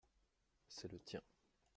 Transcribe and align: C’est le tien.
C’est 0.67 0.91
le 0.91 0.97
tien. 0.97 1.21